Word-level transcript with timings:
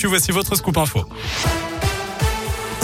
Tu 0.00 0.06
voici 0.06 0.30
votre 0.30 0.54
scoop 0.54 0.76
info. 0.78 1.04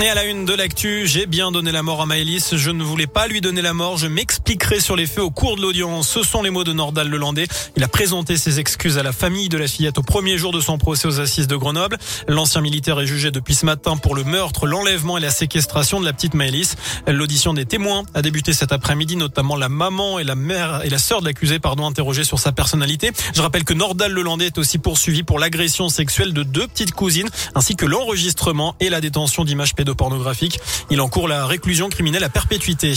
Et 0.03 0.09
à 0.09 0.15
la 0.15 0.25
une 0.25 0.45
de 0.45 0.53
l'actu, 0.53 1.07
j'ai 1.07 1.25
bien 1.25 1.53
donné 1.53 1.71
la 1.71 1.85
mort 1.85 2.03
à 2.03 2.07
Maëlys. 2.07 2.57
Je 2.57 2.71
ne 2.71 2.83
voulais 2.83 3.07
pas 3.07 3.29
lui 3.29 3.41
donner 3.41 3.63
la 3.63 3.73
mort. 3.73 3.97
Je 3.97 4.09
m'expliquerai 4.09 4.81
sur 4.81 4.97
les 4.97 5.07
faits 5.07 5.21
au 5.21 5.31
cours 5.31 5.57
de 5.57 5.63
l'audience. 5.63 6.09
Ce 6.09 6.25
sont 6.25 6.43
les 6.43 6.51
mots 6.51 6.65
de 6.65 6.73
Nordal 6.73 7.09
Lelandais. 7.09 7.47
Il 7.77 7.85
a 7.85 7.89
présenté 7.89 8.37
ses 8.37 8.59
excuses 8.59 8.99
à 8.99 9.05
la 9.05 9.13
famille 9.13 9.49
de 9.49 9.57
la 9.57 9.69
fillette 9.69 9.97
au 9.97 10.03
premier 10.03 10.37
jour 10.37 10.51
de 10.51 10.61
son 10.61 10.79
procès 10.79 11.07
aux 11.07 11.21
assises 11.21 11.47
de 11.47 11.55
Grenoble. 11.55 11.97
L'ancien 12.27 12.61
militaire 12.61 12.99
est 13.01 13.07
jugé 13.07 13.31
depuis 13.31 13.55
ce 13.55 13.65
matin 13.65 13.97
pour 13.97 14.17
le 14.17 14.25
meurtre, 14.25 14.67
l'enlèvement 14.67 15.17
et 15.17 15.21
la 15.21 15.31
séquestration 15.31 16.01
de 16.01 16.05
la 16.05 16.13
petite 16.13 16.35
Maëlys. 16.35 16.75
L'audition 17.07 17.55
des 17.55 17.65
témoins 17.65 18.03
a 18.15 18.21
débuté 18.21 18.53
cet 18.53 18.73
après-midi, 18.73 19.15
notamment 19.15 19.55
la 19.55 19.69
maman 19.69 20.19
et 20.19 20.25
la 20.25 20.35
mère 20.35 20.83
et 20.85 20.91
la 20.91 20.99
sœur 20.99 21.21
de 21.21 21.27
l'accusé, 21.27 21.61
pardon, 21.61 21.87
interrogées 21.87 22.25
sur 22.25 22.41
sa 22.41 22.51
personnalité. 22.51 23.13
Je 23.33 23.41
rappelle 23.41 23.65
que 23.65 23.75
Nordal 23.75 24.13
Lelandais 24.13 24.47
est 24.47 24.59
aussi 24.59 24.79
poursuivi 24.79 25.23
pour 25.23 25.39
l'agression 25.39 25.89
sexuelle 25.89 26.33
de 26.33 26.43
deux 26.43 26.67
petites 26.67 26.93
cousines, 26.93 27.29
ainsi 27.55 27.77
que 27.77 27.87
l'enregistrement 27.87 28.75
et 28.81 28.91
la 28.91 29.01
détention 29.01 29.45
d'images 29.45 29.75
pornographique. 29.93 30.61
Il 30.91 31.01
encourt 31.01 31.29
la 31.29 31.47
réclusion 31.47 31.89
criminelle 31.89 32.25
à 32.25 32.29
perpétuité. 32.29 32.95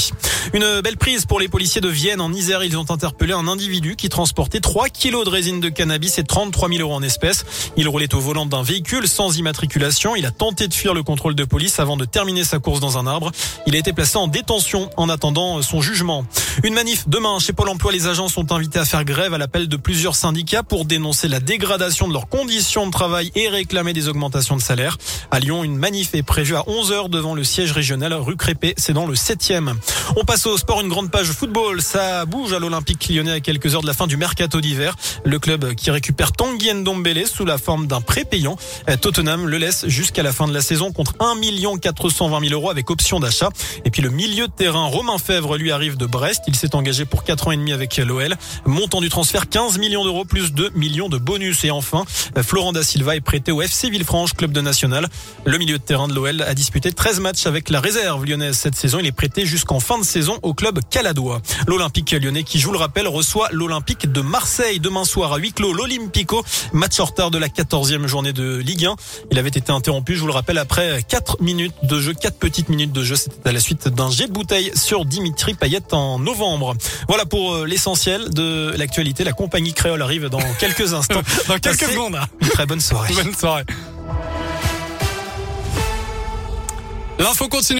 Une 0.53 0.81
belle 0.81 0.97
prise 0.97 1.25
pour 1.25 1.39
les 1.39 1.47
policiers 1.47 1.81
de 1.81 1.89
Vienne. 1.89 2.21
En 2.21 2.31
Isère, 2.31 2.63
ils 2.63 2.77
ont 2.77 2.89
interpellé 2.89 3.33
un 3.33 3.47
individu 3.47 3.95
qui 3.95 4.09
transportait 4.09 4.59
3 4.59 4.89
kilos 4.89 5.25
de 5.25 5.29
résine 5.29 5.59
de 5.59 5.69
cannabis 5.69 6.17
et 6.17 6.23
33 6.23 6.69
000 6.69 6.81
euros 6.81 6.93
en 6.93 7.03
espèces. 7.03 7.45
Il 7.75 7.87
roulait 7.87 8.13
au 8.13 8.19
volant 8.19 8.45
d'un 8.45 8.63
véhicule 8.63 9.07
sans 9.07 9.37
immatriculation. 9.37 10.15
Il 10.15 10.25
a 10.25 10.31
tenté 10.31 10.67
de 10.67 10.73
fuir 10.73 10.93
le 10.93 11.03
contrôle 11.03 11.35
de 11.35 11.43
police 11.43 11.79
avant 11.79 11.97
de 11.97 12.05
terminer 12.05 12.43
sa 12.43 12.59
course 12.59 12.79
dans 12.79 12.97
un 12.97 13.07
arbre. 13.07 13.31
Il 13.65 13.75
a 13.75 13.79
été 13.79 13.93
placé 13.93 14.17
en 14.17 14.27
détention 14.27 14.89
en 14.97 15.09
attendant 15.09 15.61
son 15.61 15.81
jugement. 15.81 16.25
Une 16.63 16.73
manif 16.73 17.07
demain 17.07 17.37
chez 17.37 17.53
Pôle 17.53 17.69
emploi. 17.69 17.91
Les 17.91 18.07
agents 18.07 18.29
sont 18.29 18.51
invités 18.51 18.79
à 18.79 18.85
faire 18.85 19.05
grève 19.05 19.31
à 19.31 19.37
l'appel 19.37 19.67
de 19.67 19.77
plusieurs 19.77 20.15
syndicats 20.15 20.63
pour 20.63 20.85
dénoncer 20.85 21.27
la 21.27 21.39
dégradation 21.39 22.07
de 22.07 22.13
leurs 22.13 22.27
conditions 22.27 22.87
de 22.87 22.91
travail 22.91 23.31
et 23.35 23.47
réclamer 23.47 23.93
des 23.93 24.07
augmentations 24.07 24.55
de 24.55 24.61
salaire. 24.61 24.97
À 25.29 25.39
Lyon, 25.39 25.63
une 25.63 25.77
manif 25.77 26.15
est 26.15 26.23
prévue 26.23 26.55
à 26.55 26.67
11 26.67 26.91
heures 26.91 27.09
devant 27.09 27.35
le 27.35 27.43
siège 27.43 27.71
régional 27.73 28.11
rue 28.13 28.37
Crépé. 28.37 28.73
C'est 28.77 28.93
dans 28.93 29.05
le 29.05 29.13
7e. 29.13 29.75
On 30.15 30.25
passe 30.25 30.47
au 30.47 30.57
sport, 30.57 30.81
une 30.81 30.89
grande 30.89 31.11
page 31.11 31.27
football. 31.27 31.79
Ça 31.79 32.25
bouge 32.25 32.53
à 32.53 32.59
l'Olympique 32.59 33.07
lyonnais 33.07 33.33
à 33.33 33.39
quelques 33.39 33.75
heures 33.75 33.83
de 33.83 33.87
la 33.87 33.93
fin 33.93 34.07
du 34.07 34.17
mercato 34.17 34.59
d'hiver. 34.59 34.95
Le 35.25 35.37
club 35.37 35.75
qui 35.75 35.91
récupère 35.91 36.31
Tanguy 36.31 36.73
Ndombele 36.73 37.27
sous 37.27 37.45
la 37.45 37.59
forme 37.59 37.85
d'un 37.85 38.01
prêt 38.01 38.25
payant. 38.25 38.57
Tottenham 39.01 39.47
le 39.47 39.57
laisse 39.59 39.87
jusqu'à 39.87 40.23
la 40.23 40.33
fin 40.33 40.47
de 40.47 40.53
la 40.53 40.61
saison 40.61 40.91
contre 40.91 41.13
1 41.19 41.35
420 41.79 42.39
000 42.47 42.53
euros 42.53 42.71
avec 42.71 42.89
option 42.89 43.19
d'achat. 43.19 43.49
Et 43.85 43.91
puis 43.91 44.01
le 44.01 44.09
milieu 44.09 44.47
de 44.47 44.53
terrain, 44.53 44.85
Romain 44.85 45.19
Fèvre, 45.19 45.57
lui 45.57 45.71
arrive 45.71 45.97
de 45.97 46.07
Brest. 46.07 46.46
Il 46.47 46.55
s'est 46.55 46.75
engagé 46.75 47.03
pour 47.05 47.23
4 47.23 47.47
ans 47.47 47.51
et 47.51 47.57
demi 47.57 47.73
avec 47.73 47.97
l'OL. 47.97 48.35
Montant 48.65 49.01
du 49.01 49.09
transfert 49.09 49.49
15 49.49 49.77
millions 49.79 50.05
d'euros 50.05 50.23
plus 50.23 50.53
2 50.53 50.71
millions 50.75 51.09
de 51.09 51.17
bonus. 51.17 51.65
Et 51.65 51.71
enfin, 51.71 52.05
Florent 52.41 52.71
Da 52.71 52.83
Silva 52.83 53.15
est 53.17 53.21
prêté 53.21 53.51
au 53.51 53.61
FC 53.61 53.89
Villefranche, 53.89 54.33
club 54.33 54.51
de 54.53 54.61
national. 54.61 55.09
Le 55.45 55.57
milieu 55.57 55.77
de 55.77 55.83
terrain 55.83 56.07
de 56.07 56.13
l'OL 56.13 56.41
a 56.41 56.53
disputé 56.53 56.93
13 56.93 57.19
matchs 57.19 57.45
avec 57.45 57.69
la 57.69 57.81
réserve 57.81 58.23
lyonnaise 58.25 58.57
cette 58.57 58.75
saison. 58.75 58.99
Il 58.99 59.05
est 59.05 59.11
prêté 59.11 59.45
jusqu'en 59.45 59.81
fin 59.81 59.99
de 59.99 60.05
saison 60.05 60.39
au 60.41 60.53
club 60.53 60.79
caladois. 60.89 61.41
L'Olympique 61.67 62.11
lyonnais 62.11 62.43
qui 62.43 62.59
joue 62.59 62.71
le 62.71 62.77
rappel 62.77 63.07
reçoit 63.07 63.49
l'Olympique 63.51 64.09
de 64.09 64.21
Marseille 64.21 64.79
demain 64.79 65.03
soir 65.03 65.33
à 65.33 65.37
huis 65.37 65.51
clos. 65.51 65.73
L'Olympico, 65.73 66.45
match 66.71 66.97
en 67.01 67.05
retard 67.05 67.29
de 67.29 67.37
la 67.37 67.49
14e 67.49 68.07
journée 68.07 68.31
de 68.31 68.55
Ligue 68.55 68.85
1. 68.85 68.95
Il 69.31 69.39
avait 69.39 69.49
été 69.49 69.71
interrompu, 69.71 70.15
je 70.15 70.21
vous 70.21 70.27
le 70.27 70.33
rappelle, 70.33 70.57
après 70.57 71.03
4 71.07 71.41
minutes 71.41 71.75
de 71.83 71.99
jeu, 71.99 72.13
4 72.13 72.37
petites 72.37 72.69
minutes 72.69 72.93
de 72.93 73.03
jeu. 73.03 73.17
C'était 73.17 73.49
à 73.49 73.51
la 73.51 73.59
suite 73.59 73.89
d'un 73.89 74.09
jet 74.09 74.27
de 74.27 74.31
bouteille 74.31 74.71
sur 74.75 75.03
Dimitri 75.03 75.53
Payet 75.53 75.93
en 75.93 76.19
novembre. 76.19 76.36
Voilà 77.07 77.25
pour 77.25 77.53
euh, 77.53 77.65
l'essentiel 77.65 78.29
de 78.29 78.73
l'actualité. 78.77 79.23
La 79.23 79.33
compagnie 79.33 79.73
créole 79.73 80.01
arrive 80.01 80.29
dans 80.29 80.39
quelques 80.59 80.93
instants. 80.93 81.21
dans 81.47 81.59
quelques 81.59 81.85
secondes. 81.85 82.17
Une 82.41 82.49
très 82.49 82.65
bonne 82.65 82.81
soirée. 82.81 83.13
Bonne 83.13 83.35
soirée. 83.35 83.63
L'info 87.19 87.47
continue. 87.47 87.75